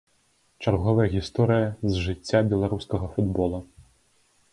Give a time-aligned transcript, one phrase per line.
[0.65, 3.59] Чарговая гісторыя з жыцця беларускага футбола.